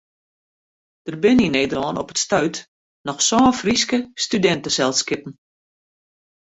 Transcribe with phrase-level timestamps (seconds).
[1.07, 2.57] Der binne yn Nederlân op it stuit
[3.07, 5.33] noch sân Fryske studinteselskippen.